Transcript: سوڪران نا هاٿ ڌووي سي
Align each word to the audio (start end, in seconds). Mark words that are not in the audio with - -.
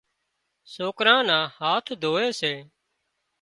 سوڪران 0.73 1.21
نا 1.29 1.39
هاٿ 1.57 1.85
ڌووي 2.01 2.29
سي 2.39 2.53